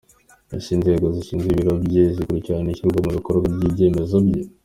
Ese 0.55 0.69
inzego 0.77 1.05
zishinzwe 1.15 1.47
Ibiro 1.51 1.73
bye 1.85 2.03
zikurikirana 2.15 2.69
ishyirwa 2.71 2.99
mu 3.05 3.11
bikorwa 3.17 3.45
by’ibyemezo 3.55 4.15
bye?. 4.25 4.41